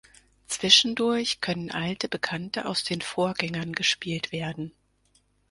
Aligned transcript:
Zwischendurch 0.47 1.41
können 1.41 1.69
alte 1.69 2.09
Bekannte 2.09 2.65
aus 2.65 2.83
den 2.83 3.01
Vorgängern 3.01 3.73
gespielt 3.73 4.31
werden. 4.31 4.71